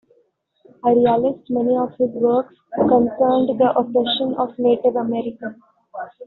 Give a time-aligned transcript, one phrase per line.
[0.83, 5.61] A realist, many of his works concerned the oppression of Native Americans.